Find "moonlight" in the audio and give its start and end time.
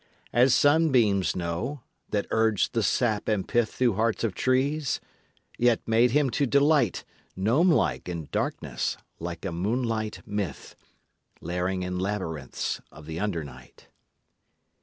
9.51-10.21